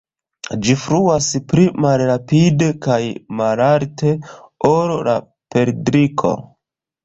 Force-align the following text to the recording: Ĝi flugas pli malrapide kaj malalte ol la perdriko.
Ĝi 0.67 0.75
flugas 0.83 1.27
pli 1.51 1.65
malrapide 1.85 2.71
kaj 2.87 2.99
malalte 3.43 4.17
ol 4.73 4.99
la 5.13 5.17
perdriko. 5.57 6.37